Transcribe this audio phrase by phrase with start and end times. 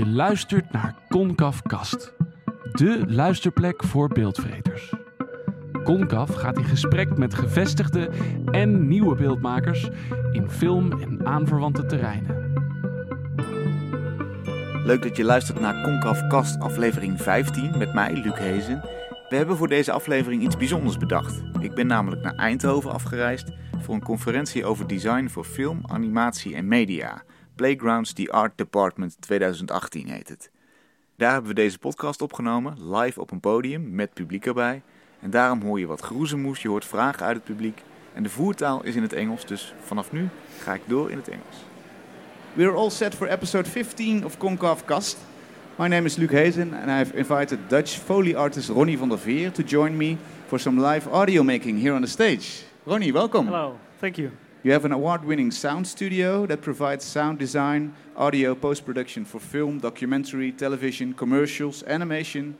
[0.00, 2.12] Je luistert naar Concaf Kast,
[2.72, 4.94] de luisterplek voor beeldvreters.
[5.84, 8.10] Concaf gaat in gesprek met gevestigde
[8.50, 9.88] en nieuwe beeldmakers
[10.32, 12.52] in film en aanverwante terreinen.
[14.84, 18.80] Leuk dat je luistert naar Concaf Kast aflevering 15 met mij, Luc Hezen.
[19.28, 21.42] We hebben voor deze aflevering iets bijzonders bedacht.
[21.60, 26.68] Ik ben namelijk naar Eindhoven afgereisd voor een conferentie over design voor film, animatie en
[26.68, 27.22] media.
[27.60, 30.50] Playgrounds The Art Department 2018 heet het.
[31.16, 34.82] Daar hebben we deze podcast opgenomen, live op een podium met publiek erbij.
[35.20, 37.82] En daarom hoor je wat geroezemoes, je hoort vragen uit het publiek.
[38.14, 40.28] En de voertaal is in het Engels, dus vanaf nu
[40.58, 41.56] ga ik door in het Engels.
[42.52, 45.18] We're all set for episode 15 of Concave Cast.
[45.78, 49.52] My name is Luc Hezen and I've invited Dutch Foley artist Ronnie van der Veer
[49.52, 52.64] to join me for some live audio making here on the stage.
[52.84, 53.46] Ronnie, welcome.
[53.46, 54.30] Hello, thank you.
[54.62, 59.40] You have an award winning sound studio that provides sound design, audio, post production for
[59.40, 62.58] film, documentary, television, commercials, animation,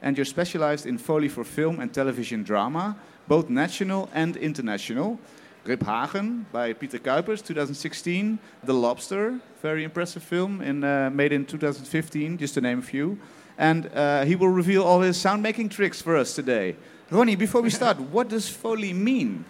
[0.00, 5.18] and you're specialized in Foley for film and television drama, both national and international.
[5.64, 8.38] Riphagen by Pieter Kuijpers, 2016.
[8.62, 13.18] The Lobster, very impressive film in, uh, made in 2015, just to name a few.
[13.58, 16.76] And uh, he will reveal all his sound making tricks for us today.
[17.10, 19.44] Ronnie, before we start, what does Foley mean?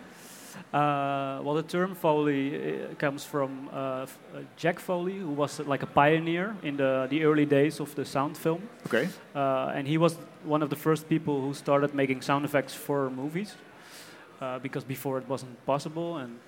[0.73, 4.07] Uh, well, the term Foley uh, comes from uh, uh,
[4.57, 8.05] Jack Foley, who was uh, like a pioneer in the, the early days of the
[8.05, 8.63] sound film.
[8.87, 9.09] Okay.
[9.35, 13.11] Uh, and he was one of the first people who started making sound effects for
[13.11, 13.57] movies,
[14.41, 16.19] uh, because before it wasn't possible.
[16.19, 16.39] And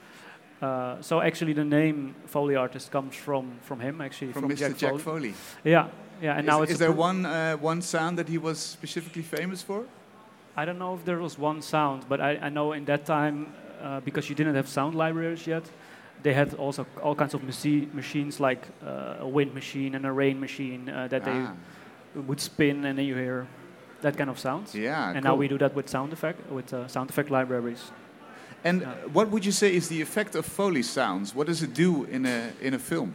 [0.61, 4.59] uh, so actually, the name Foley artist comes from, from him, actually, From, from, Mr.
[4.59, 5.33] Jack, Jack, Foley.
[5.33, 5.35] Foley.
[5.65, 5.89] Yeah,
[6.23, 6.35] yeah.
[6.35, 9.63] And is now it's is there one, uh, one sound that he was specifically famous
[9.63, 9.85] for?
[10.57, 13.55] I don't know if there was one sound, but I, I know in that time,
[13.83, 15.65] uh, because you didn't have sound libraries yet,
[16.23, 20.13] they had also all kinds of machi- machines like uh, a wind machine and a
[20.13, 21.53] rain machine uh, that Ah,
[22.15, 23.47] they would spin and then you hear
[24.03, 24.75] that kind of sounds.
[24.75, 25.11] yeah.
[25.15, 25.33] and cool.
[25.33, 27.93] now we do that with sound effect with uh, sound effect libraries.
[28.65, 28.95] And Yeah.
[29.13, 31.35] what would you say is the effect of Foley sounds?
[31.35, 33.13] What does it do in a in a film?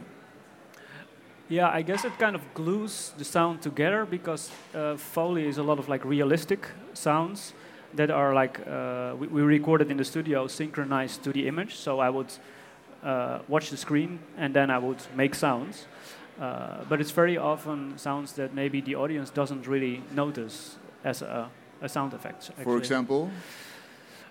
[1.50, 5.62] Yeah, I guess it kind of glues the sound together because uh, Foley is a
[5.62, 7.54] lot of like realistic sounds
[7.94, 11.74] that are like uh, we, we recorded in the studio synchronized to the image.
[11.76, 12.32] So I would
[13.02, 15.86] uh, watch the screen and then I would make sounds.
[16.40, 21.50] Uh, but it's very often sounds that maybe the audience doesn't really notice as a,
[21.82, 22.50] a sound effect.
[22.62, 23.30] For example,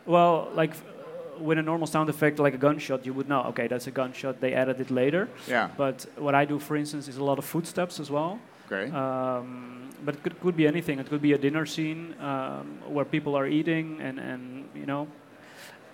[0.06, 3.68] Well, like uh, with a normal sound effect like a gunshot, you would know, okay,
[3.68, 4.40] that's a gunshot.
[4.40, 5.28] They added it later.
[5.50, 5.70] yeah.
[5.78, 8.40] But what I do, for instance, is a lot of footsteps as well.
[8.70, 8.92] Okay.
[8.92, 11.00] Um, but it could, could be anything.
[11.00, 15.08] It could be a dinner scene um, where people are eating, and, and you know,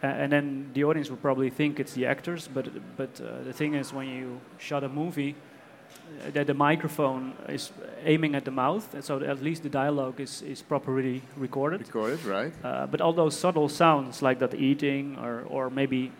[0.01, 2.49] and then the audience will probably think it's the actors.
[2.53, 2.67] But
[2.97, 7.71] but uh, the thing is, when you shot a movie, uh, that the microphone is
[8.03, 11.81] aiming at the mouth, and so at least the dialogue is is properly recorded.
[11.81, 12.53] Recorded, right?
[12.63, 16.11] Uh, but all those subtle sounds, like that eating, or, or maybe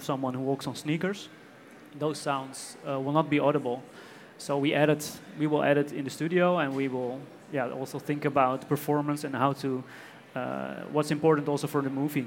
[0.00, 1.28] someone who walks on sneakers,
[1.98, 3.82] those sounds uh, will not be audible.
[4.40, 7.20] So we edit, we will edit in the studio, and we will,
[7.52, 9.84] yeah, also think about performance and how to,
[10.34, 10.40] uh,
[10.92, 12.26] what's important also for the movie.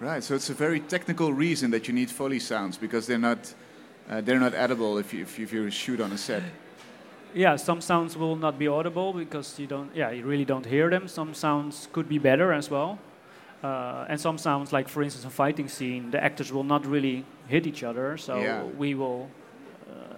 [0.00, 0.22] Right.
[0.22, 3.54] So it's a very technical reason that you need Foley sounds because they're not
[4.10, 6.42] uh, they're not edible if you if you, if you shoot on a set.
[7.34, 10.90] Yeah, some sounds will not be audible because you don't, yeah, you really don't hear
[10.90, 11.08] them.
[11.08, 12.98] Some sounds could be better as well.
[13.62, 17.24] Uh, and some sounds, like for instance, a fighting scene, the actors will not really
[17.48, 18.16] hit each other.
[18.18, 18.62] So Yeah.
[18.78, 19.28] we will,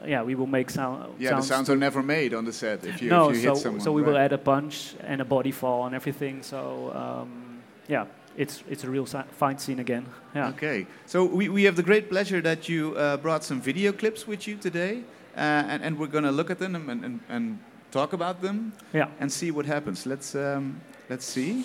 [0.06, 1.14] yeah, we will make sound.
[1.18, 3.54] Yeah, the sounds are never made on the set if you, no, if you so
[3.54, 3.80] hit someone.
[3.80, 6.42] so we will add a punch and a body fall and everything.
[6.42, 8.06] So um, yeah,
[8.36, 10.06] it's it's a real fight scene again.
[10.34, 10.48] Yeah.
[10.48, 10.86] Okay.
[11.06, 14.46] So we, we have the great pleasure that you uh, brought some video clips with
[14.46, 15.02] you today,
[15.36, 17.58] uh, and, and we're going to look at them and, and, and
[17.90, 19.08] talk about them Yeah.
[19.20, 20.06] and see what happens.
[20.06, 21.64] Let's um, let's see.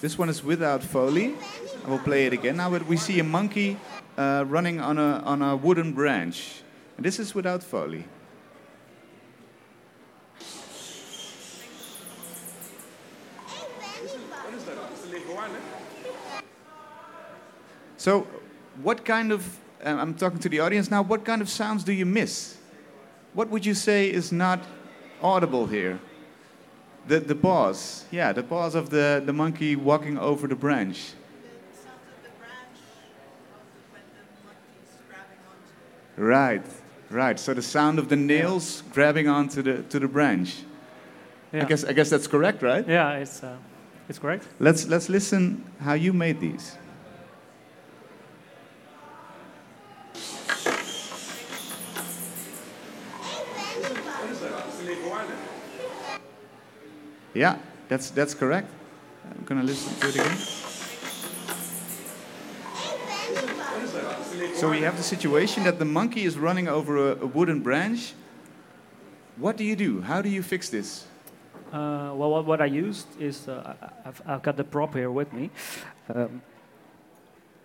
[0.00, 1.34] This one is without Foley.
[1.84, 2.56] I will play it again.
[2.56, 3.76] Now we see a monkey
[4.16, 6.62] uh, running on a on a wooden branch,
[6.98, 8.04] and this is without Foley.
[17.96, 18.26] So,
[18.82, 21.92] what kind of, uh, I'm talking to the audience now, what kind of sounds do
[21.92, 22.56] you miss?
[23.32, 24.60] What would you say is not
[25.22, 26.00] audible here?
[27.06, 31.12] The, the paws, yeah, the paws of the, the monkey walking over the branch.
[36.16, 36.64] Right,
[37.10, 37.38] right.
[37.38, 40.62] So the sound of the nails grabbing onto the, to the branch.
[41.52, 41.62] Yeah.
[41.62, 42.86] I, guess, I guess that's correct, right?
[42.86, 43.56] Yeah, it's uh,
[44.08, 44.46] it's correct.
[44.58, 46.76] Let's, let's listen how you made these.
[57.34, 57.58] Yeah,
[57.88, 58.68] that's that's correct.
[59.24, 60.57] I'm gonna listen to it again.
[64.58, 68.12] So we have the situation that the monkey is running over a, a wooden branch.
[69.36, 70.00] What do you do?
[70.00, 71.06] How do you fix this?
[71.72, 75.32] Uh, well, what, what I used is uh, I've, I've got the prop here with
[75.32, 75.50] me.
[76.12, 76.42] Um,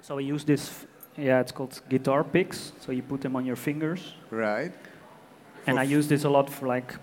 [0.01, 0.85] so I use this.
[1.17, 2.73] Yeah, it's called guitar picks.
[2.79, 4.71] So you put them on your fingers, Right.
[5.65, 6.93] and I use this a lot for like.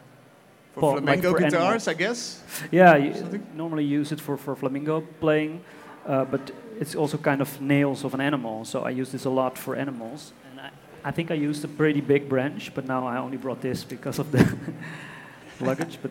[0.75, 1.88] For Well, like flamenco for guitars, animals.
[1.88, 2.43] I guess.
[2.70, 5.62] Yeah, you normally use it for for flamingo playing,
[6.06, 8.65] uh, but it's also kind of nails of an animal.
[8.65, 10.71] So I use this a lot for animals, and I,
[11.05, 14.19] I think I used a pretty big branch, but now I only brought this because
[14.19, 14.43] of the
[15.61, 15.99] luggage.
[16.03, 16.11] But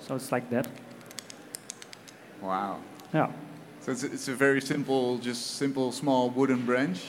[0.00, 0.66] so it's like that.
[2.40, 2.78] Wow.
[3.14, 3.30] Yeah.
[3.80, 7.00] So it's, it's a very simple, just simple, small wooden branch.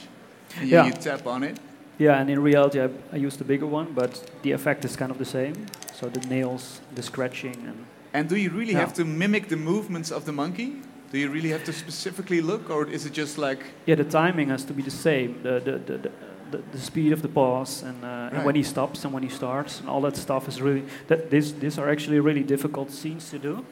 [0.60, 0.86] You, Yeah.
[0.86, 1.58] you tap on it.
[1.98, 5.10] Yeah, and in reality, I, I used a bigger one, but the effect is kind
[5.12, 5.66] of the same.
[5.94, 8.80] So the nails, the scratching, and And do you really Yeah.
[8.80, 10.76] have to mimic the movements of the monkey?
[11.10, 14.50] Do you really have to specifically look, or is it just like yeah, the timing
[14.50, 15.34] has to be the same.
[15.42, 16.10] The the the,
[16.50, 19.28] the, the, speed of the paws and, uh, and when he stops and when he
[19.28, 23.30] starts and all that stuff is really that this these are actually really difficult scenes
[23.30, 23.64] to do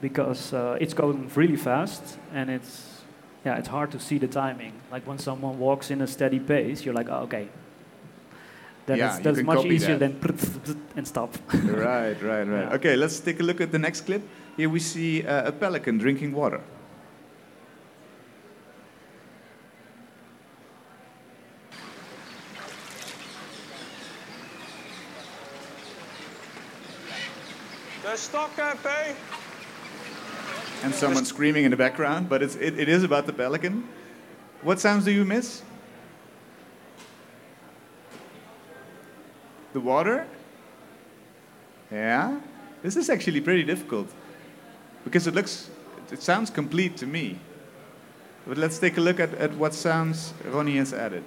[0.00, 3.02] because uh, it's going really fast and it's
[3.44, 4.72] yeah it's hard to see the timing.
[4.92, 7.48] Like when someone walks in a steady pace, you're like oh, okay.
[8.90, 10.20] Then Yeah, it's, that's much easier that.
[10.20, 11.36] than and stop.
[11.54, 12.66] right, right, right?
[12.66, 12.74] Yeah.
[12.74, 14.20] Okay, let's take a look at the next clip.
[14.56, 16.60] Here we see uh, a pelican drinking water.
[28.02, 28.88] De stokken, P.
[30.82, 33.84] And someone screaming in the background, but it's, it, it is about the pelican.
[34.62, 35.62] What sounds do you miss?
[39.72, 40.26] The water?
[41.90, 42.40] Yeah?
[42.82, 44.08] This is actually pretty difficult.
[45.04, 45.70] Because it looks,
[46.10, 47.38] it sounds complete to me.
[48.46, 51.24] But let's take a look at, at what sounds Ronnie has added.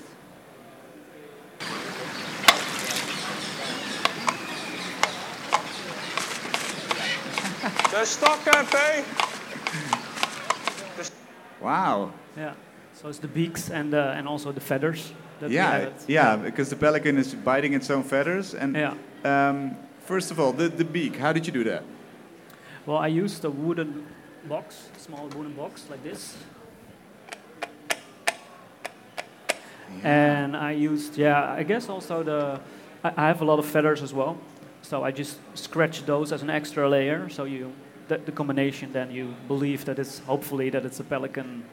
[7.91, 8.77] De stokken, P.
[11.61, 12.11] Wow.
[12.35, 12.53] Yeah.
[12.93, 15.13] So it's the beaks and uh, and also the feathers.
[15.43, 18.53] That Yeah, yeah, because the pelican is biting its own feathers.
[18.53, 18.93] And Yeah.
[19.25, 19.75] um,
[20.05, 21.83] first of all, the, the beak, how did you do that?
[22.85, 24.05] Well, I used a wooden
[24.47, 26.37] box, small wooden box like this,
[30.03, 31.51] and I used yeah.
[31.59, 32.59] I guess also the
[33.03, 34.37] I, I have a lot of feathers as well,
[34.81, 37.29] so I just scratch those as an extra layer.
[37.29, 37.71] So you
[38.07, 41.63] the, the combination, then you believe that it's hopefully that it's a pelican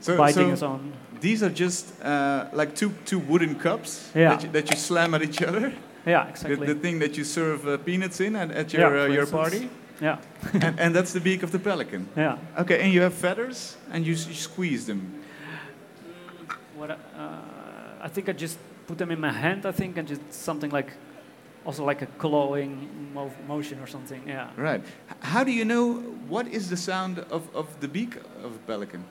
[0.00, 0.92] So, biting so its own.
[1.20, 4.30] these are just uh, like two, two wooden cups Yeah.
[4.30, 5.72] that, you, that you slam at each other.
[6.06, 6.66] Yeah, The, exactly.
[6.66, 9.30] the thing that you serve uh, peanuts in at, at yeah, your, uh, your instance.
[9.30, 9.68] party.
[10.00, 10.18] Yeah,
[10.66, 12.08] and, and that's the beak of the pelican.
[12.16, 12.38] yeah.
[12.56, 15.00] Okay, and you have feathers and you, you squeeze them.
[16.76, 19.66] What I- uh, I think I just put them in my hand.
[19.66, 20.92] I think and just something like,
[21.66, 24.22] also like a clawing mo- motion or something.
[24.26, 24.48] Yeah.
[24.56, 24.82] Right.
[25.20, 25.94] How do you know
[26.28, 29.04] what is the sound of, of the beak of a pelican?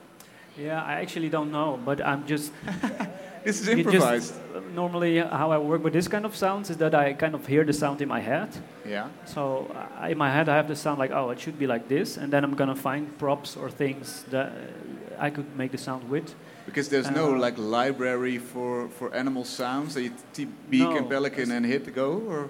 [0.58, 2.52] Yeah, I actually don't know, but I'm just
[3.44, 4.34] This is you just- improvised.
[4.54, 7.46] uh, normally, how I work with this kind of sounds is that I kind of
[7.46, 8.48] hear the sound in my head.
[8.84, 9.06] yeah.
[9.24, 9.70] So
[10.02, 12.16] uh, in my head, I have the sound like, oh, it should be like this,
[12.18, 16.10] and then I'm gonna find props or things that uh, I could make the sound
[16.10, 16.34] with.
[16.66, 21.08] Because there's no like library for, for animal sounds that you t- beak No, and
[21.08, 22.48] pelican and hit go or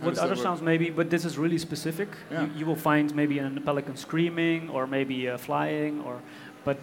[0.00, 2.08] How With other sounds, maybe, but this is really specific.
[2.30, 2.42] Yeah.
[2.42, 6.20] You, you will find maybe a pelican screaming or maybe uh, flying, or
[6.64, 6.76] but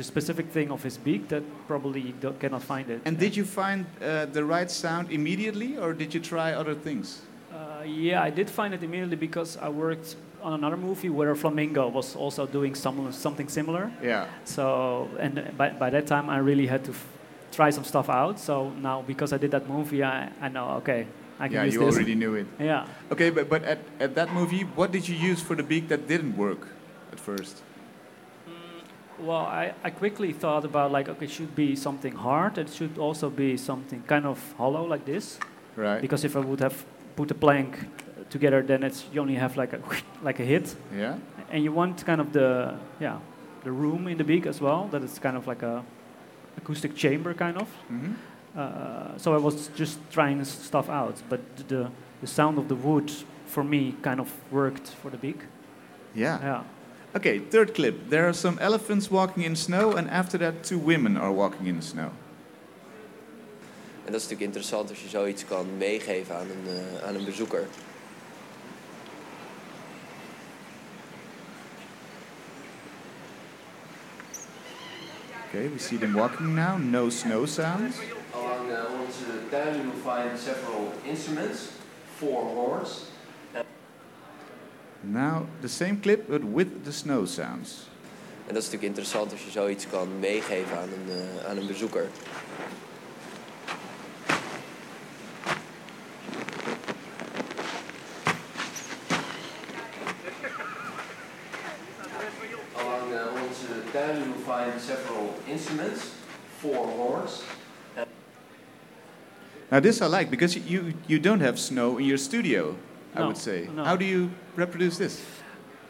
[0.00, 2.98] the specific thing of his beak that probably you cannot find it.
[3.04, 7.06] And did you find uh, the right sound immediately, or did you try other things?
[7.52, 11.36] Uh, yeah, I did find it immediately because I worked on another movie where a
[11.36, 13.90] flamingo was also doing some, something similar.
[14.02, 14.24] Yeah.
[14.44, 14.64] So,
[15.18, 16.92] and by, by that time, I really had to
[17.52, 18.38] try some stuff out.
[18.40, 21.06] So now, because I did that movie, I, I know, okay,
[21.38, 21.94] I can Yeah, use you this.
[21.94, 22.46] already knew it.
[22.58, 22.86] Yeah.
[23.12, 26.08] Okay, but, but at, at that movie, what did you use for the beak that
[26.08, 26.68] didn't work
[27.12, 27.62] at first?
[29.22, 32.58] Well, I, I quickly thought about like, okay, it should be something hard.
[32.58, 35.38] It should also be something kind of hollow like this.
[35.76, 36.00] Right.
[36.00, 36.84] Because if I would have
[37.16, 37.78] put a plank
[38.30, 39.80] together, then it's you only have like a
[40.22, 41.16] like a hit, Yeah.
[41.50, 43.18] and you want kind of the yeah
[43.64, 44.88] the room in the beak as well.
[44.90, 45.82] That it's kind of like a
[46.56, 47.68] acoustic chamber kind of.
[47.88, 48.12] hmm
[48.56, 53.10] Uh, so I was just trying stuff out, but the the sound of the wood
[53.46, 55.38] for me kind of worked for the beak.
[56.14, 56.38] Yeah.
[56.42, 56.62] Yeah.
[57.12, 58.08] Okay, third clip.
[58.08, 61.76] There are some elephants walking in snow, and after that, two women are walking in
[61.76, 62.12] the snow.
[64.04, 67.24] En dat is natuurlijk interessant als je zoiets kan meegeven aan een, uh, aan een
[67.24, 67.66] bezoeker.
[75.48, 76.78] Okay, we see them walking now.
[76.78, 77.96] No snow sounds.
[78.34, 78.76] Along uh,
[79.06, 81.60] onze tuin you will find several instruments,
[82.16, 83.10] four horns.
[85.02, 87.88] Now the same clip, but with the snow sounds.
[88.46, 91.66] En dat is natuurlijk interessant als je zoiets kan meegeven aan een, uh, aan een
[91.66, 92.08] bezoeker.
[102.76, 106.00] Along uh, onze tuin you will find several instruments,
[106.58, 107.42] four horns.
[109.70, 112.74] Now this I like because you you don't have snow in your studio.
[113.14, 113.68] I No, would say.
[113.74, 113.84] no.
[113.84, 115.24] How do you reproduce this?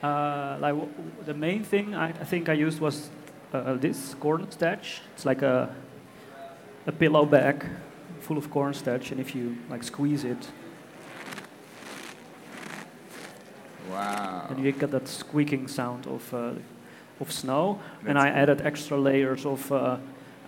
[0.02, 0.74] Uh, like
[1.26, 3.10] the main thing I, I think I used was
[3.52, 5.02] uh, this corn starch.
[5.14, 5.68] It's like a
[6.86, 7.64] a pillow bag
[8.20, 10.48] full of corn starch, and if you like squeeze it,
[13.90, 14.46] Wow.
[14.48, 16.52] then you get that squeaking sound of uh,
[17.20, 17.78] of snow.
[18.06, 19.70] and That's I added extra layers of.
[19.72, 19.96] Uh,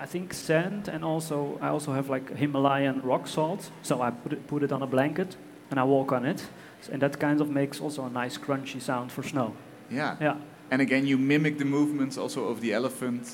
[0.00, 3.70] I think sand, and also I also have like Himalayan rock salt.
[3.82, 5.36] So I put it, put it on a blanket,
[5.70, 6.44] and I walk on it,
[6.88, 9.54] and that kind of makes also a nice crunchy sound for snow.
[9.90, 10.16] Yeah.
[10.20, 10.36] Yeah.
[10.70, 13.28] And again, you mimic the movements also of the elephant.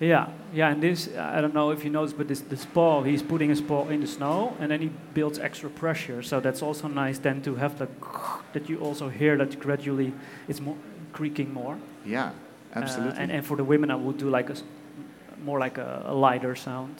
[0.00, 3.20] Yeah, yeah, and this, I don't know if you noticed, but this, this paw, he's
[3.22, 6.22] putting his paw in the snow and then he builds extra pressure.
[6.22, 7.88] So that's also nice then to have the,
[8.52, 10.12] that you also hear that gradually
[10.46, 10.76] it's more
[11.12, 11.76] creaking more.
[12.06, 12.30] Yeah,
[12.76, 13.18] Uh, absolutely.
[13.18, 14.56] and, and for the women, I would do like a
[15.44, 16.94] more like a, a lighter sound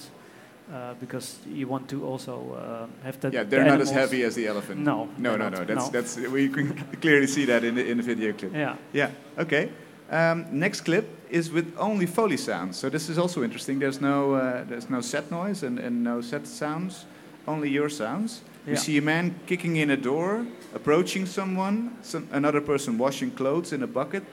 [0.72, 3.32] uh, because you want to also uh, have that.
[3.32, 4.80] yeah, they're not as heavy as the elephant.
[4.80, 5.52] No, no, no, not.
[5.52, 5.64] no.
[5.64, 5.90] That's No.
[5.90, 8.52] that's we can clearly see that in the in the video clip.
[8.52, 8.76] Yeah.
[8.92, 9.10] Yeah.
[9.38, 9.70] Okay.
[10.10, 12.78] Um, next clip is with only Foley sounds.
[12.78, 13.78] So this is also interesting.
[13.78, 17.06] There's no uh, there's no set noise and, and no set sounds,
[17.46, 18.42] only your sounds.
[18.66, 18.76] Yeah.
[18.76, 20.44] see a man kicking in a door,
[20.74, 24.24] approaching someone, some, another person washing clothes in a bucket,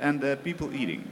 [0.00, 1.04] and uh, people eating.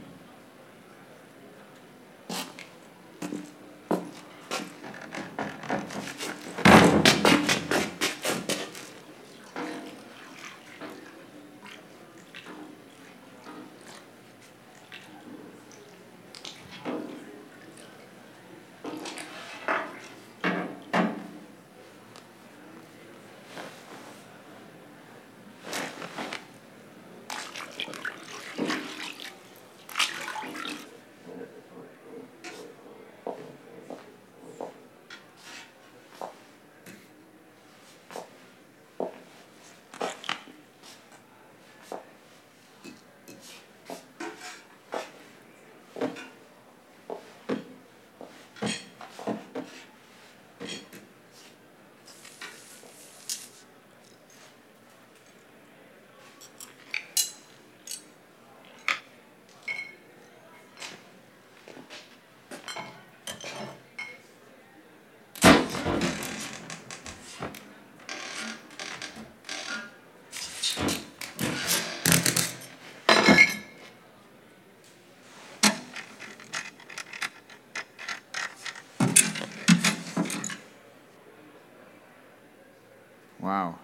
[83.39, 83.79] Wow.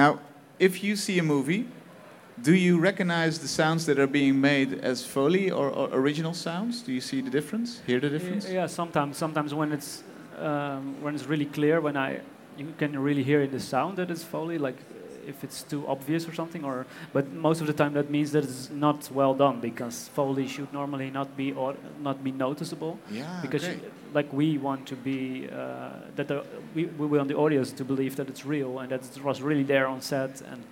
[0.00, 0.18] Now,
[0.58, 1.66] if you see a movie,
[2.40, 6.80] do you recognize the sounds that are being made as Foley or, or original sounds?
[6.80, 7.82] Do you see the difference?
[7.86, 8.48] Hear the difference?
[8.48, 9.18] Yeah, sometimes.
[9.18, 10.02] Sometimes when it's
[10.38, 12.20] um, when it's really clear, when I
[12.56, 14.78] you can really hear in the sound that it's Foley, like
[15.30, 16.64] if it's too obvious or something.
[16.64, 20.46] Or but most of the time that means that it's not well done because Foley
[20.48, 23.80] should normally not be or not be noticeable Yeah, because you-
[24.14, 25.56] like we want to be uh,
[26.16, 26.42] that the,
[26.74, 29.64] we we want the audience to believe that it's real and that it was really
[29.64, 30.62] there on set and.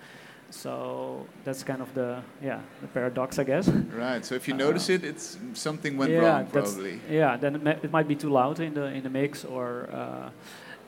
[0.51, 3.67] So that's kind of the yeah the paradox, I guess.
[3.93, 4.25] Right.
[4.25, 6.99] So if you Uh, notice it, it's something went yeah, wrong, probably.
[7.09, 10.29] Yeah, then it, it might be too loud in the in the mix, or uh,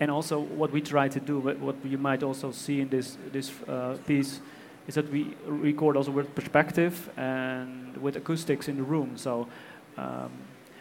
[0.01, 3.51] and also what we try to do, what, you might also see in this this
[3.69, 4.41] uh, piece,
[4.87, 9.15] is that we record also with perspective and with acoustics in the room.
[9.15, 9.47] So,
[9.97, 10.31] um,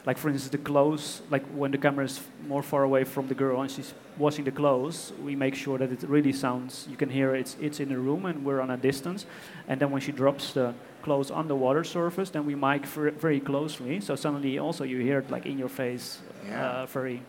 [0.07, 3.35] like for instance, the clothes, like when the camera is more far away from the
[3.35, 6.87] girl and she's washing the clothes, we make sure that it really sounds.
[6.91, 9.27] You can hear it's it's in the room and we're on a distance,
[9.69, 10.73] and then when she drops the
[11.03, 12.87] clothes on the water surface, then we mic
[13.21, 14.01] very closely.
[14.01, 16.83] So suddenly also you hear it like in your face, Yeah.
[16.83, 17.21] uh, very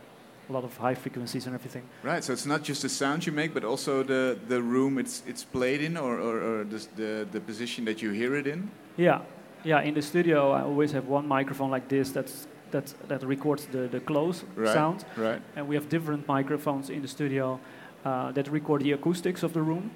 [0.51, 1.83] a lot of high frequencies and everything.
[2.03, 2.23] Right.
[2.23, 5.43] So it's not just the sound you make, but also the, the room it's it's
[5.45, 8.69] played in, or, or, or the, the the position that you hear it in.
[8.97, 9.19] Yeah,
[9.63, 9.81] yeah.
[9.87, 13.87] In the studio, I always have one microphone like this that's that that records the
[13.87, 14.73] the close Right.
[14.73, 15.41] sound, Right.
[15.55, 17.59] and we have different microphones in the studio
[18.05, 19.91] uh, that record the acoustics of the room.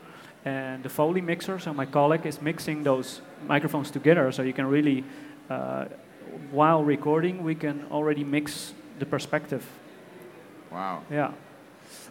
[0.48, 4.68] And the Foley mixer, so my colleague is mixing those microphones together, so you can
[4.70, 5.04] really,
[5.50, 5.86] uh,
[6.52, 9.62] while recording, we can already mix the perspective.
[10.76, 11.04] Wow.
[11.10, 11.32] Yeah.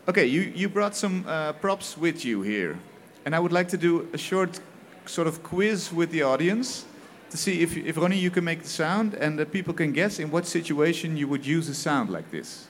[0.08, 2.78] Okay, you, you brought some uh, props with you here.
[3.26, 4.58] And I would like to do a short
[5.04, 6.86] sort of quiz with the audience
[7.28, 10.18] to see if, if Ronnie, you can make the sound and that people can guess
[10.18, 12.68] in what situation you would use a sound like this.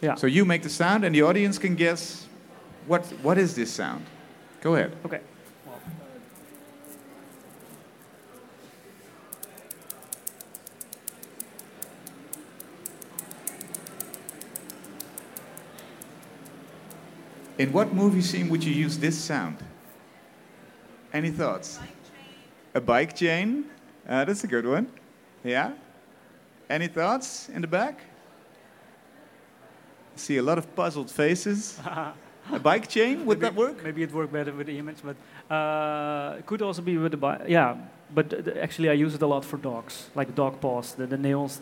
[0.00, 0.16] Yeah.
[0.16, 2.26] So you make the sound and the audience can guess
[2.88, 4.04] what, what is this sound?
[4.60, 4.96] Go ahead.
[5.04, 5.20] Okay.
[17.58, 19.56] In what movie scene would you use this sound?
[21.12, 21.78] Any thoughts?
[22.74, 23.64] A bike chain?
[24.06, 24.86] Uh, that's a good one.
[25.42, 25.72] Yeah?
[26.68, 28.00] Any thoughts in the back?
[30.16, 31.80] See a lot of puzzled faces.
[32.52, 33.24] a bike chain?
[33.24, 33.82] Would that work?
[33.82, 35.16] Maybe it worked better with the image, but
[35.54, 37.42] uh, could also be with the bike.
[37.48, 37.76] yeah.
[38.14, 41.16] But uh, actually, I use it a lot for dogs, like dog paws, the, the
[41.16, 41.60] nails.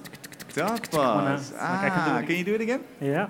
[0.55, 1.53] Dog paws.
[1.59, 2.85] Ah, can you do it again?
[3.01, 3.29] Yeah,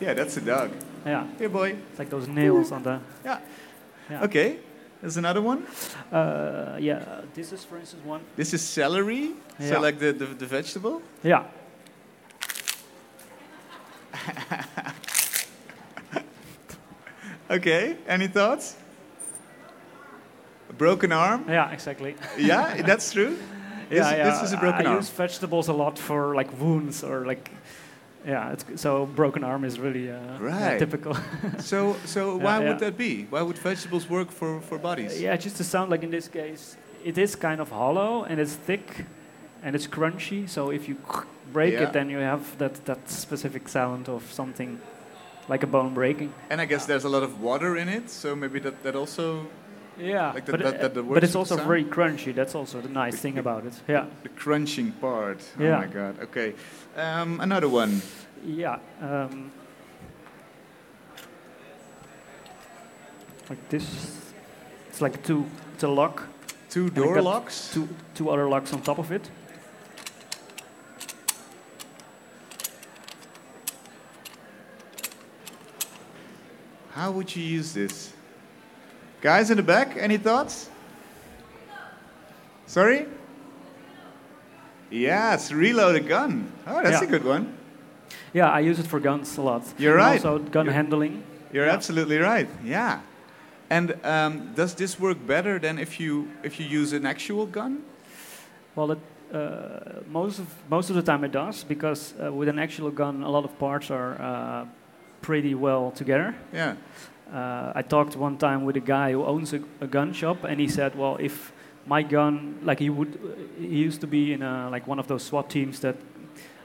[0.00, 0.70] Yeah, that's a dog.
[1.06, 1.26] yeah.
[1.38, 1.76] Here, boy.
[1.90, 3.00] It's like those nails on the.
[3.24, 3.38] Yeah.
[4.10, 4.24] Yeah.
[4.24, 4.58] Okay.
[5.00, 5.66] There's another one.
[6.10, 7.20] Uh, yeah.
[7.34, 8.20] This is, for instance, one.
[8.36, 9.32] This is celery.
[9.58, 9.68] Yeah.
[9.68, 11.02] So like the, the, the vegetable.
[11.22, 11.44] Yeah.
[17.50, 17.96] Okay.
[18.08, 18.76] Any thoughts?
[20.70, 21.44] A broken arm.
[21.48, 21.70] Yeah.
[21.72, 22.16] Exactly.
[22.38, 23.36] yeah, that's true.
[23.90, 24.30] This, yeah, yeah.
[24.30, 24.96] this is a broken I arm.
[24.96, 27.50] use vegetables a lot for like wounds or like.
[28.26, 31.16] Yeah, it's, so broken arm is really uh, yeah, typical.
[31.58, 32.68] So, so why yeah.
[32.68, 33.26] would that be?
[33.30, 35.20] Why would vegetables work for, for bodies?
[35.20, 38.54] yeah, just to sound like in this case, it is kind of hollow and it's
[38.54, 39.04] thick
[39.62, 40.48] and it's crunchy.
[40.48, 40.96] So if you
[41.52, 44.80] break it, then you have that, that specific sound of something
[45.48, 46.32] like a bone breaking.
[46.50, 49.46] And I guess there's a lot of water in it, so maybe that, that also
[49.98, 51.68] Yeah, Like that- but, that- that the but it's also sound?
[51.68, 52.34] very crunchy.
[52.34, 53.74] That's also the nice thing about it.
[53.88, 55.38] Yeah, the crunching part.
[55.58, 55.76] Oh Yeah.
[55.78, 56.18] my god.
[56.22, 56.54] Okay.
[56.96, 58.02] Um, another one.
[58.44, 58.78] yeah.
[59.00, 59.52] Um,
[63.48, 63.86] like this.
[64.88, 65.44] It's like two.
[65.74, 66.22] It's a lock.
[66.70, 67.70] Two door locks.
[67.72, 69.30] Two two other locks on top of it.
[76.92, 78.13] How would you use this?
[79.24, 80.68] Guys in the back, any thoughts?
[82.66, 83.06] Sorry?
[84.90, 86.52] Yes, reload a gun.
[86.66, 87.56] Oh, that's a good one.
[88.34, 89.62] Yeah, I use it for guns a lot.
[89.78, 90.24] You're And right.
[90.26, 91.22] Also gun You're- handling.
[91.54, 91.72] You're Yeah.
[91.72, 92.48] absolutely right.
[92.62, 93.00] Yeah.
[93.70, 97.78] And um, does this work better than if you if you use an actual gun?
[98.76, 98.98] Well, it,
[99.32, 103.22] uh, most of most of the time it does because uh, with an actual gun,
[103.22, 104.64] a lot of parts are uh,
[105.22, 106.34] pretty well together.
[106.52, 106.74] Yeah.
[107.32, 110.60] Uh, I talked one time with a guy who owns a, a gun shop, and
[110.60, 111.52] he said, "Well, if
[111.86, 113.18] my gun, like he would,
[113.58, 115.96] he used to be in a, like one of those SWAT teams that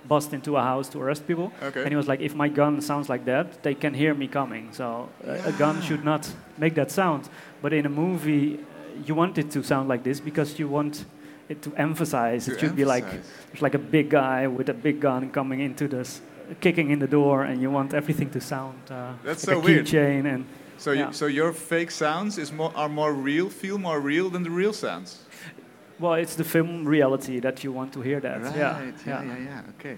[0.08, 1.82] bust into a house to arrest people, Okay.
[1.82, 4.70] and he was like, if my gun sounds like that, they can hear me coming.
[4.72, 7.30] So uh, a gun should not make that sound.
[7.62, 11.06] But in a movie, uh, you want it to sound like this because you want
[11.50, 12.46] it to emphasize.
[12.46, 13.62] To it should be like emphasize.
[13.62, 16.22] like a big guy with a big gun coming into this,
[16.60, 19.64] kicking in the door, and you want everything to sound uh, That's like so a
[19.64, 19.86] weird.
[19.86, 20.46] keychain and.
[20.78, 24.44] So, you, so your fake sounds is more are more real, feel more real than
[24.44, 25.26] the real sounds.
[26.00, 28.42] Well, it's the film reality that you want to hear that.
[28.42, 28.56] Right.
[28.56, 28.92] Yeah.
[29.06, 29.24] Yeah.
[29.24, 29.38] Yeah.
[29.38, 29.62] Yeah.
[29.78, 29.98] Okay.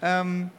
[0.00, 0.50] Um,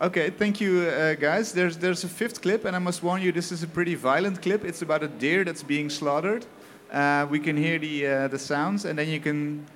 [0.00, 0.30] okay.
[0.30, 1.52] Thank you, uh, guys.
[1.52, 4.40] There's there's a fifth clip, and I must warn you, this is a pretty violent
[4.40, 4.64] clip.
[4.64, 6.46] It's about a deer that's being slaughtered.
[6.90, 9.66] Uh, we can hear the uh, the sounds, and then you can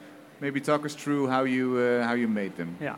[0.40, 2.77] maybe talk us through how you uh, how you made them.
[2.81, 2.97] Yeah.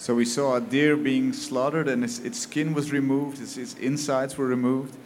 [0.00, 3.74] So we saw a deer being slaughtered and its, its skin was removed, its, its
[3.74, 4.96] insides were removed.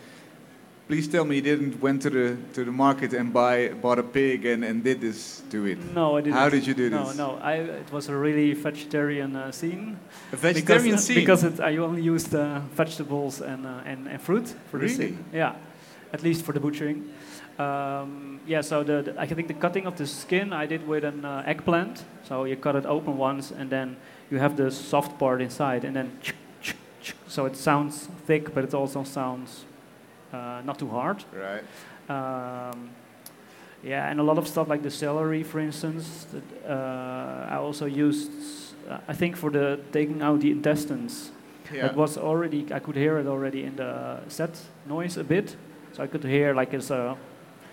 [0.87, 4.05] Please tell me you didn't went to the to the market and buy bought a
[4.05, 5.79] pig and, and did this to it.
[5.93, 6.37] No, I didn't.
[6.37, 7.17] How did you do no, this?
[7.17, 9.99] No, no, I, it was a really vegetarian uh, scene.
[10.33, 11.17] A vegetarian because, scene.
[11.17, 14.95] Because it, I only used uh, vegetables and, uh, and, and fruit for the Really?
[14.95, 15.25] scene.
[15.33, 15.57] Yeah,
[16.13, 17.11] at least for the butchering.
[17.59, 21.03] Um, yeah, so the, the, I think the cutting of the skin I did with
[21.03, 22.05] an uh, eggplant.
[22.29, 23.97] So you cut it open once, and then
[24.35, 26.11] you have the soft part inside, and then
[27.29, 29.64] so it sounds thick, but it also sounds
[30.33, 31.25] uh, not too hard.
[31.33, 31.64] right.
[32.09, 32.90] Um,
[33.83, 36.27] yeah, and a lot of stuff like the celery, for instance.
[36.33, 38.31] That, uh, I also used,
[38.88, 41.31] uh, I think, for the taking out the intestines.
[41.73, 41.83] Yeah.
[41.83, 45.57] That was already, I could hear it already in the set noise a bit.
[45.92, 47.16] So I could hear like it's a,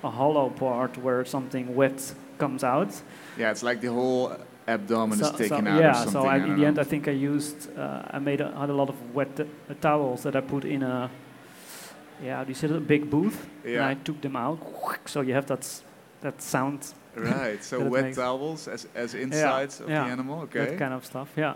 [0.04, 3.02] a hollow part where something wet comes out.
[3.38, 4.36] yeah, it's like the whole
[4.68, 6.14] abdomen is taken so- out yeah, or something.
[6.14, 6.80] Yeah, so I, in the end.
[6.80, 10.24] I think I used, uh, I made a, had a lot of wet uh, towels
[10.24, 11.10] that I put in a,
[12.24, 13.48] yeah, how do you say it, a big booth.
[13.64, 13.88] And Yeah.
[13.92, 14.60] I took them out,
[15.06, 15.84] so you have that, s-
[16.22, 17.64] that sound, Right.
[17.70, 20.42] So wet makes- towels as as insides of yeah, the animal.
[20.44, 20.60] Okay.
[20.66, 21.28] that kind of stuff.
[21.36, 21.56] Yeah.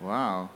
[0.00, 0.48] Wow.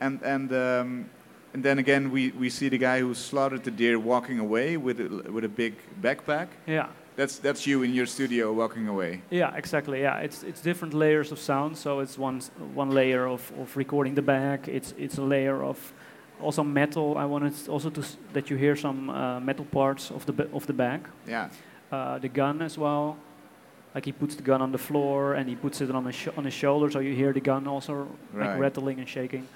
[0.00, 1.06] And and um,
[1.54, 5.00] and then again we, we see the guy who slaughtered the deer walking away with
[5.00, 6.48] a, with a big backpack.
[6.66, 6.88] Yeah.
[7.16, 9.20] That's that's you in your studio walking away.
[9.30, 10.00] Yeah, exactly.
[10.02, 11.76] Yeah, it's it's different layers of sound.
[11.76, 12.40] So it's one
[12.74, 14.68] one layer of, of recording the back.
[14.68, 15.92] It's it's a layer of
[16.42, 17.16] also metal.
[17.16, 18.02] I wanted also to
[18.32, 21.00] that you hear some uh, metal parts of the of the back.
[21.28, 21.48] Yeah.
[21.92, 23.16] Uh, the gun as well.
[23.94, 26.36] Like he puts the gun on the floor and he puts it on his sh-
[26.36, 27.92] on his shoulder, so you hear the gun also
[28.34, 28.50] Right.
[28.50, 29.46] like rattling and shaking.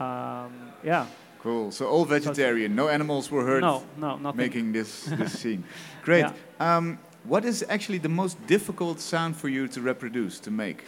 [0.00, 0.50] Um,
[0.82, 1.06] yeah.
[1.42, 1.70] Cool.
[1.70, 2.74] So all vegetarian.
[2.74, 4.36] No animals were hurt No, no, nothing.
[4.38, 5.62] making this this scene.
[6.04, 6.26] Great.
[6.26, 6.76] Yeah.
[6.76, 10.84] Um, what is actually the most difficult sound for you to reproduce to make?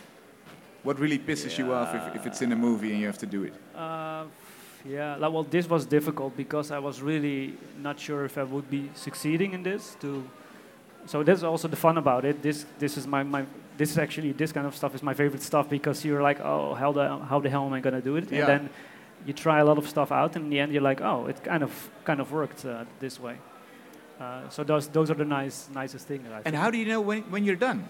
[0.83, 3.27] What really pisses you off if, if it's in a movie and you have to
[3.27, 3.55] do it?
[3.75, 4.25] Uh,
[4.85, 8.71] yeah, like, well, this was difficult because I was really not sure if I would
[8.71, 9.97] be succeeding in this.
[10.03, 10.23] To,
[11.07, 12.43] so that's also the fun about it.
[12.43, 13.45] This, this is my, my,
[13.77, 16.75] this is actually this kind of stuff is my favorite stuff because you're like, oh,
[16.75, 18.31] how the, how the hell am I gonna do it?
[18.31, 18.41] Yeah.
[18.41, 18.71] And then
[19.27, 21.43] you try a lot of stuff out, and in the end, you're like, oh, it
[21.43, 23.39] kind of, kind of worked uh, this way.
[24.21, 26.37] Uh, so those, those are the nice, nicest thing that I.
[26.37, 26.57] And think.
[26.57, 27.87] how do you know when, when you're done?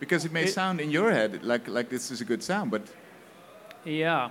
[0.00, 2.70] Because it may It- sound in your head like like this is a good sound,
[2.70, 2.82] but
[3.84, 4.30] Yeah.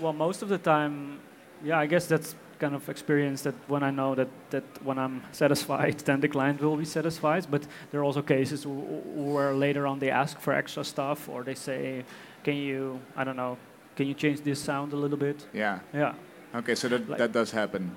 [0.00, 1.18] Well, most of the time,
[1.64, 5.22] yeah, I guess that's kind of experience that when I know that, that when I'm
[5.32, 7.46] satisfied, then the client will be satisfied.
[7.50, 11.54] But there are also cases where later on they ask for extra stuff or they
[11.54, 12.04] say,
[12.44, 13.56] can you, I don't know,
[13.96, 15.46] can you change this sound a little bit?
[15.52, 15.78] yeah.
[15.94, 16.14] Yeah.
[16.54, 17.90] Okay, so that, Like- that does happen.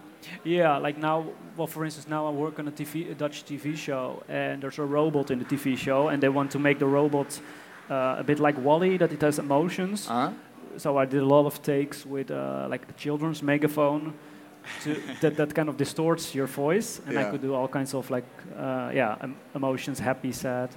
[0.43, 1.25] Yeah, like now,
[1.57, 4.77] well, for instance, now I work on a TV, a Dutch TV show, and there's
[4.79, 7.39] a robot in the TV show, and they want to make the robot
[7.89, 10.07] uh, a bit like WALL-E, that it has emotions.
[10.09, 10.31] Uh,
[10.77, 14.13] so I did a lot of takes with uh, like a children's megaphone
[14.83, 18.09] to, that, that kind of distorts your voice and I could do all kinds of
[18.09, 18.23] like
[18.57, 20.69] uh, yeah em- emotions happy sad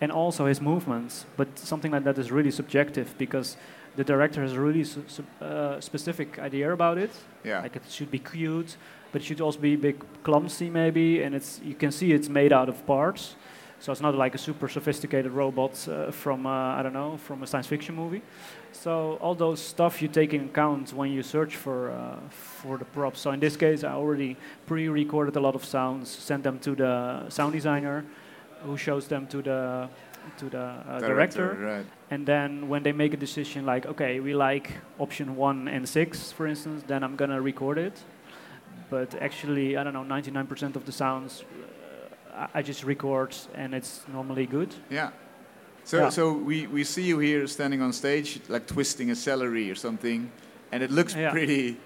[0.00, 3.56] and also his movements but something like that is really subjective because
[3.96, 7.10] the director has a really su- su- uh, specific idea about it
[7.44, 7.60] yeah.
[7.60, 8.76] like it should be cute
[9.12, 12.28] but it should also be a bit clumsy maybe and it's you can see it's
[12.28, 13.36] made out of parts
[13.82, 17.42] so it's not like a super sophisticated robot uh, from uh, I don't know from
[17.42, 18.22] a science fiction movie.
[18.70, 22.84] So all those stuff you take in account when you search for uh, for the
[22.84, 23.20] props.
[23.20, 27.28] So in this case, I already pre-recorded a lot of sounds, sent them to the
[27.28, 28.04] sound designer,
[28.64, 29.88] who shows them to the
[30.38, 31.56] to the uh, director.
[31.60, 31.86] Right.
[32.10, 36.30] And then when they make a decision like, okay, we like option one and six,
[36.32, 37.98] for instance, then I'm gonna record it.
[38.88, 43.74] But actually, I don't know, 99% of the sounds uh, I- I just record and
[43.74, 44.74] it's normally good.
[44.90, 45.10] Yeah.
[45.84, 46.10] So, Yeah.
[46.10, 50.30] so we, we see you here standing on stage, like twisting a celery or something,
[50.70, 51.30] and it looks Yeah.
[51.32, 51.76] pretty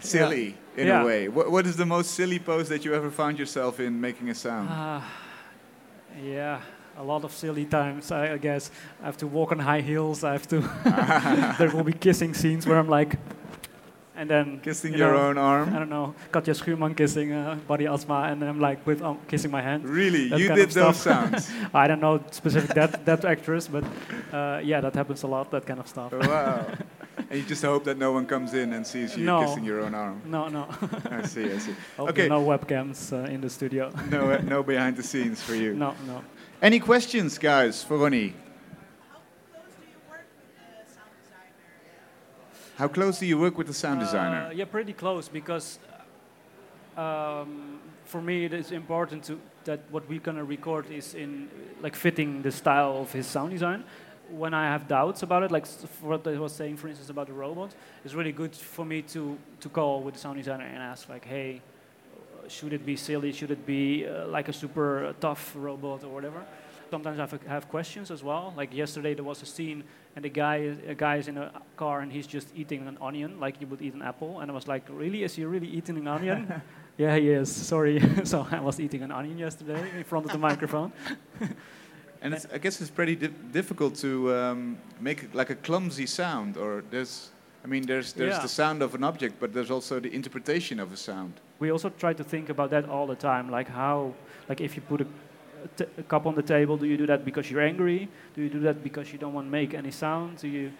[0.00, 1.02] silly in Yeah.
[1.02, 1.28] a way.
[1.28, 4.34] What, what is the most silly pose that you ever found yourself in making a
[4.34, 4.68] sound?
[4.68, 5.00] Uh,
[6.20, 6.60] yeah,
[6.98, 8.70] a lot of silly times, I, guess.
[9.02, 10.24] I have to walk on high heels.
[10.24, 10.60] I have to.
[11.58, 13.16] there will be kissing scenes where I'm like,
[14.16, 15.74] and then Kissing you your know, own arm.
[15.74, 19.18] I don't know, Katja Schuurman kissing uh, Buddy Asma, and then I'm like with um,
[19.28, 19.84] kissing my hand.
[19.88, 20.28] Really?
[20.28, 21.50] that You did those sounds?
[21.74, 23.84] I don't know specific that that actress, but
[24.32, 25.50] uh, yeah, that happens a lot.
[25.50, 26.12] That kind of stuff.
[26.12, 26.66] wow.
[27.30, 29.40] And you just hope that no one comes in and sees you No.
[29.40, 30.20] kissing your own arm.
[30.26, 30.66] No, no.
[31.10, 31.74] I see, I see.
[31.96, 32.28] Hope Okay.
[32.28, 33.90] no webcams uh, in the studio.
[34.10, 35.74] No, uh, no behind the scenes for you.
[35.74, 36.22] no, no.
[36.60, 38.34] Any questions, guys, for Ronnie?
[42.76, 44.46] How close do you work with the sound designer?
[44.46, 45.78] Uh, yeah, pretty close because
[46.96, 51.48] um, for me it is important to that what we're gonna record is in
[51.80, 53.84] like fitting the style of his sound design.
[54.30, 55.66] when I have doubts about it, like
[56.00, 59.36] what I was saying, for instance, about the robot, it's really good for me to
[59.60, 63.32] to call with the sound designer and ask like, hey, uh, should it be silly?
[63.32, 66.42] Should it be uh, like a super uh, tough robot or whatever?
[66.92, 68.52] Sometimes I have, have questions as well.
[68.54, 69.82] Like yesterday, there was a scene,
[70.14, 72.98] and the guy, is- a guy is in a car, and he's just eating an
[73.00, 74.40] onion, like you would eat an apple.
[74.40, 75.22] And I was like, really?
[75.22, 76.40] Is he really eating an onion?
[76.98, 77.48] yeah, he is.
[77.50, 77.98] Sorry.
[78.24, 80.92] so I was eating an onion yesterday in front of the microphone.
[82.24, 86.56] And it's, I guess it's pretty di- difficult to um, make like a clumsy sound,
[86.56, 87.30] or there's,
[87.64, 88.42] I mean, there's there's Yeah.
[88.42, 91.32] the sound of an object, but there's also the interpretation of a sound.
[91.58, 94.12] we also try to think about that all the time like how
[94.48, 95.31] like if you put a, a t- a
[96.08, 98.82] cup on the table do you do that because you're angry do you do that
[98.82, 100.70] because you don't want to make any sound do you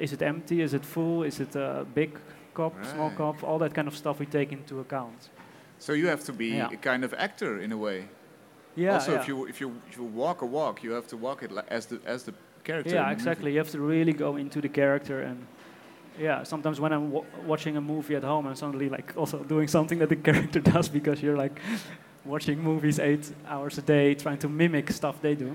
[0.00, 2.10] is it empty is it full is it a big
[2.54, 5.30] cup small cup all that kind of stuff we take into account
[5.78, 6.72] So you have to be Yeah.
[6.72, 7.98] a kind of actor in a way.
[8.76, 9.20] yeah also, yeah.
[9.20, 11.86] if you if you if you walk a walk, you have to walk it as
[11.86, 12.32] the as the
[12.64, 12.94] character.
[12.94, 13.54] yeah the exactly movie.
[13.54, 15.38] you have to really go into the character and
[16.26, 19.68] yeah sometimes when i'm wa- watching a movie at home i'm suddenly like also doing
[19.68, 21.56] something that the character does because you're like
[22.24, 25.54] watching movies eight hours a day trying to mimic stuff they do.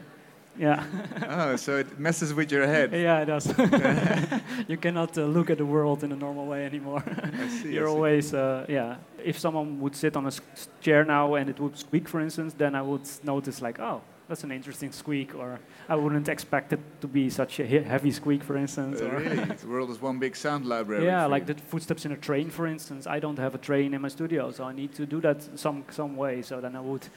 [0.58, 0.84] Yeah.
[1.30, 2.92] Oh, so it messes with your head.
[2.92, 3.48] yeah it does.
[4.68, 7.04] You cannot uh, look at the world in a normal way anymore.
[7.44, 7.74] I see.
[7.74, 8.96] You're always uh, yeah.
[9.24, 10.42] If someone would sit on a s-
[10.82, 14.44] chair now and it would squeak for instance then i would notice like oh that's
[14.44, 18.44] an interesting squeak or i wouldn't expect it to be such a he- heavy squeak
[18.44, 21.04] for instance Uh, really, the world is one big sound library.
[21.06, 21.54] yeah like you.
[21.56, 24.52] the footsteps in a train for instance i don't have a train in my studio
[24.52, 27.08] so i need to do that some some way so then i would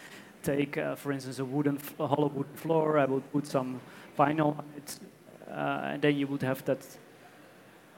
[0.42, 3.78] take uh, for instance a wooden f- a hollow wooden floor i would put some
[4.18, 4.98] vinyl on it
[5.50, 6.78] uh, and then you would have that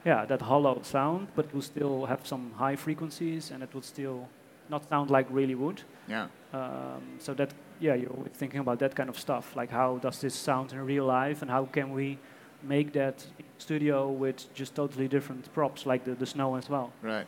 [0.05, 3.85] yeah that hollow sound but it would still have some high frequencies and it would
[3.85, 4.27] still
[4.69, 5.83] not sound like really wood.
[6.09, 6.27] Yeah.
[6.53, 10.33] um, so that yeah you're thinking about that kind of stuff like how does this
[10.35, 12.17] sound in real life and how can we
[12.63, 13.25] make that
[13.57, 17.27] studio with just totally different props like the, the snow as well Right.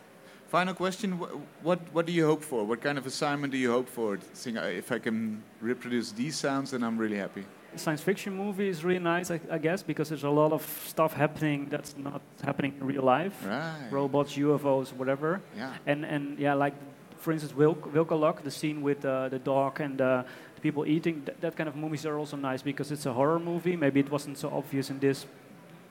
[0.50, 2.64] Final question: wh- What what do you hope for?
[2.66, 4.14] What kind of assignment do you hope for?
[4.16, 7.44] Uh, if I can reproduce these sounds, then I'm really happy.
[7.76, 11.12] science fiction movie is really nice I, I guess because there's a lot of stuff
[11.12, 13.90] happening that's not happening in real life Right.
[13.92, 15.74] robots ufos whatever Yeah.
[15.90, 16.74] and and yeah like
[17.18, 20.22] for instance Wilk, Wilkołak, the scene with uh, the dog and uh,
[20.54, 23.38] the people eating th- that kind of movies are also nice because it's a horror
[23.38, 25.26] movie maybe it wasn't so obvious in this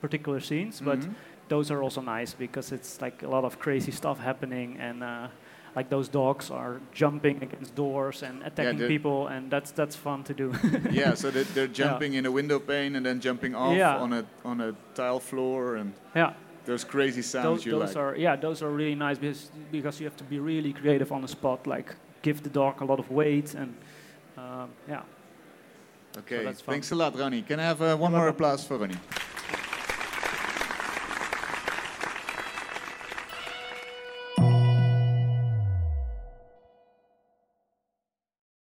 [0.01, 1.13] particular scenes but Mhm.
[1.49, 5.27] those are also nice because it's like a lot of crazy stuff happening and uh,
[5.75, 10.23] like those dogs are jumping against doors and attacking they're- people and that's that's fun
[10.23, 10.51] to do
[10.91, 11.13] yeah.
[11.15, 13.97] So they're, they're jumping in a window pane and then jumping off Yeah.
[14.03, 16.33] on a on a tile floor and yeah
[16.67, 18.03] those crazy sounds those, you those like.
[18.03, 21.21] are yeah those are really nice because because you have to be really creative on
[21.21, 23.73] the spot like give the dog a lot of weight and
[24.37, 25.01] um, yeah
[26.17, 26.45] okay.
[26.45, 26.55] fun.
[26.55, 27.41] Thanks a lot, Ronnie.
[27.41, 28.99] Can I have uh, one more applause for Ronnie?